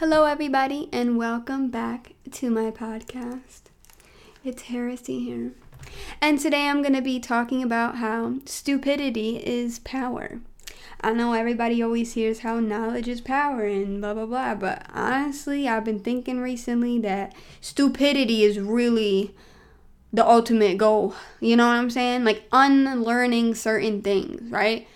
[0.00, 3.64] Hello, everybody, and welcome back to my podcast.
[4.42, 5.52] It's Heresy here.
[6.22, 10.40] And today I'm going to be talking about how stupidity is power.
[11.02, 15.68] I know everybody always hears how knowledge is power and blah blah blah, but honestly,
[15.68, 19.34] I've been thinking recently that stupidity is really
[20.14, 21.14] the ultimate goal.
[21.40, 22.24] You know what I'm saying?
[22.24, 24.88] Like unlearning certain things, right?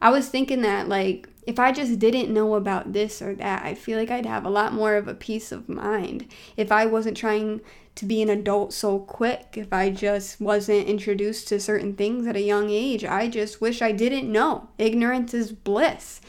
[0.00, 3.74] I was thinking that like if I just didn't know about this or that, I
[3.74, 6.26] feel like I'd have a lot more of a peace of mind.
[6.56, 7.60] If I wasn't trying
[7.94, 12.36] to be an adult so quick, if I just wasn't introduced to certain things at
[12.36, 14.68] a young age, I just wish I didn't know.
[14.76, 16.20] Ignorance is bliss,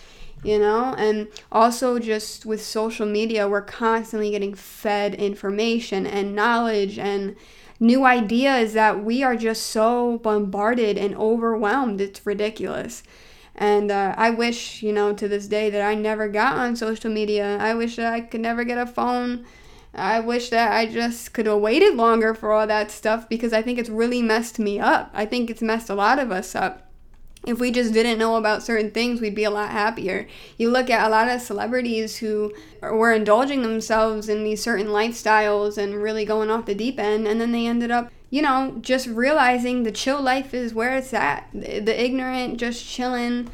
[0.44, 0.94] you know?
[0.98, 7.36] And also, just with social media, we're constantly getting fed information and knowledge and
[7.80, 12.00] new ideas that we are just so bombarded and overwhelmed.
[12.02, 13.04] It's ridiculous.
[13.58, 17.10] And uh, I wish, you know, to this day that I never got on social
[17.10, 17.58] media.
[17.58, 19.46] I wish that I could never get a phone.
[19.96, 23.64] I wish that I just could have waited longer for all that stuff because I
[23.64, 25.10] think it's really messed me up.
[25.14, 26.87] I think it's messed a lot of us up.
[27.48, 30.28] If we just didn't know about certain things, we'd be a lot happier.
[30.58, 35.78] You look at a lot of celebrities who were indulging themselves in these certain lifestyles
[35.78, 39.08] and really going off the deep end, and then they ended up you know, just
[39.08, 41.48] realizing the chill life is where it's at.
[41.54, 43.50] The, ignorant, just chilling,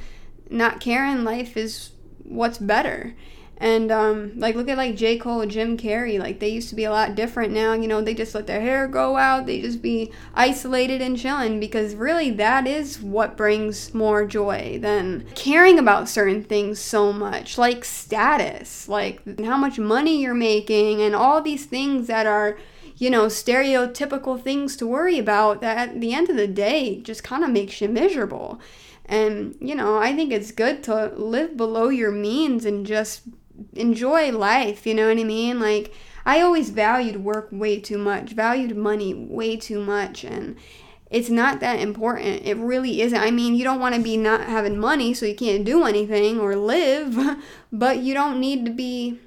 [0.50, 1.92] not caring life is
[2.24, 3.14] what's better.
[3.58, 5.18] And um, like look at like J.
[5.18, 7.74] Cole, Jim Carrey, like they used to be a lot different now.
[7.74, 9.46] You know, they just let their hair grow out.
[9.46, 15.26] They just be isolated and chilling because really that is what brings more joy than
[15.36, 21.16] caring about certain things so much, like status, like how much money you're making, and
[21.16, 22.58] all these things that are
[22.98, 27.24] you know, stereotypical things to worry about that at the end of the day just
[27.24, 28.60] kind of makes you miserable.
[29.06, 33.24] And, you know, I think it's good to live below your means and just
[33.76, 35.60] enjoy life, you know what I mean?
[35.60, 35.94] Like,
[36.26, 40.56] I always valued work way too much, valued money way too much, and
[41.12, 42.46] it's not that important.
[42.46, 43.20] It really isn't.
[43.20, 46.40] I mean, you don't want to be not having money so you can't do anything
[46.40, 47.38] or live,
[47.72, 49.20] but you don't need to be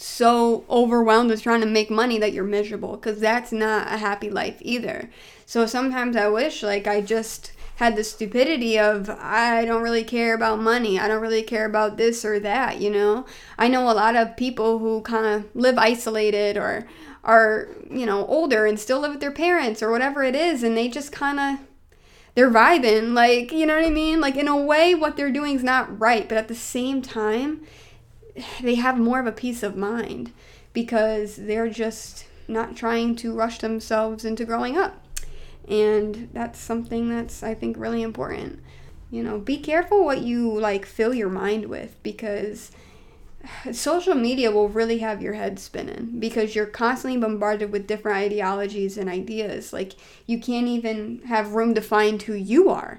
[0.00, 4.30] so overwhelmed with trying to make money that you're miserable because that's not a happy
[4.30, 5.10] life either.
[5.44, 10.34] So sometimes I wish like I just had the stupidity of I don't really care
[10.34, 11.00] about money.
[11.00, 13.26] I don't really care about this or that, you know.
[13.58, 16.86] I know a lot of people who kind of live isolated or
[17.24, 20.76] are, you know, older and still live with their parents or whatever it is and
[20.76, 21.66] they just kind of
[22.36, 24.20] they're vibing like, you know what I mean?
[24.20, 27.62] Like in a way what they're doing is not right, but at the same time
[28.60, 30.32] they have more of a peace of mind
[30.72, 35.04] because they're just not trying to rush themselves into growing up.
[35.68, 38.60] And that's something that's I think really important.
[39.10, 42.70] You know, be careful what you like fill your mind with because
[43.72, 48.98] social media will really have your head spinning because you're constantly bombarded with different ideologies
[48.98, 49.72] and ideas.
[49.72, 49.94] Like
[50.26, 52.98] you can't even have room to find who you are.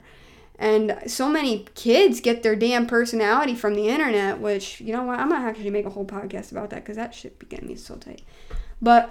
[0.59, 5.17] And so many kids get their damn personality from the internet, which, you know what,
[5.17, 7.75] I'm gonna actually make a whole podcast about that because that shit be getting me
[7.75, 8.23] so tight.
[8.81, 9.09] But,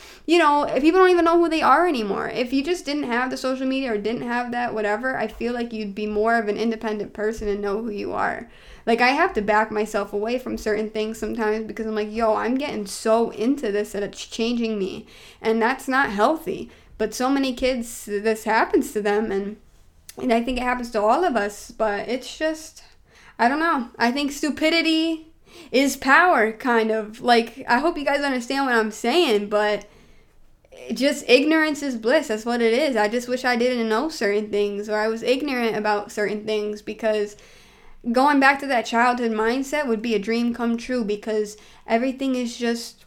[0.26, 2.28] you know, people don't even know who they are anymore.
[2.28, 5.52] If you just didn't have the social media or didn't have that, whatever, I feel
[5.52, 8.48] like you'd be more of an independent person and know who you are.
[8.86, 12.36] Like, I have to back myself away from certain things sometimes because I'm like, yo,
[12.36, 15.06] I'm getting so into this that it's changing me.
[15.42, 16.70] And that's not healthy.
[16.98, 19.56] But so many kids, this happens to them, and
[20.20, 22.82] and I think it happens to all of us, but it's just,
[23.38, 23.88] I don't know.
[23.98, 25.32] I think stupidity
[25.72, 27.20] is power, kind of.
[27.20, 29.86] Like, I hope you guys understand what I'm saying, but
[30.92, 32.28] just ignorance is bliss.
[32.28, 32.96] That's what it is.
[32.96, 36.82] I just wish I didn't know certain things or I was ignorant about certain things
[36.82, 37.36] because
[38.12, 42.56] going back to that childhood mindset would be a dream come true because everything is
[42.56, 43.04] just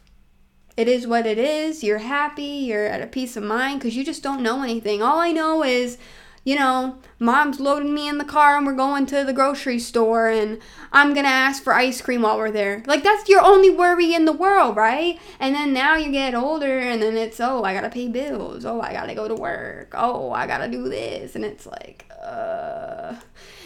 [0.76, 1.82] it is what it is.
[1.82, 5.02] You're happy, you're at a peace of mind because you just don't know anything.
[5.02, 5.98] All I know is
[6.48, 10.30] you know, mom's loading me in the car and we're going to the grocery store
[10.30, 10.58] and
[10.90, 12.82] I'm gonna ask for ice cream while we're there.
[12.86, 15.20] Like, that's your only worry in the world, right?
[15.38, 18.64] And then now you get older and then it's, oh, I gotta pay bills.
[18.64, 19.92] Oh, I gotta go to work.
[19.94, 21.36] Oh, I gotta do this.
[21.36, 23.16] And it's like, uh.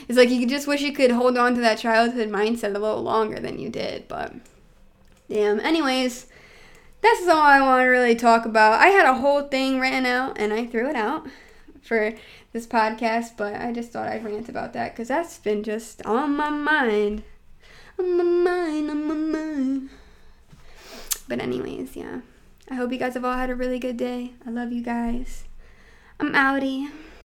[0.09, 3.05] It's like you just wish you could hold on to that childhood mindset a little
[3.05, 4.35] longer than you did, but
[5.29, 5.61] damn.
[5.61, 6.27] Anyways,
[7.01, 8.81] this is all I want to really talk about.
[8.81, 11.29] I had a whole thing written out and I threw it out
[11.83, 12.15] for
[12.53, 16.37] this podcast, but I just thought I'd rant about that because that's been just on
[16.37, 17.25] my mind.
[17.99, 19.91] On my mind, on my mind.
[21.29, 22.21] But, anyways, yeah.
[22.71, 24.33] I hope you guys have all had a really good day.
[24.47, 25.45] I love you guys.
[26.19, 26.91] I'm outie.